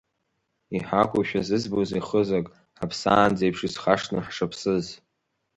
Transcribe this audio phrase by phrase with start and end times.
[0.75, 2.45] Иҳақәушәа зызбозеи хызак,
[2.77, 4.85] ҳаԥсаанӡеиԥш, исхашҭны ҳшыԥсыз?!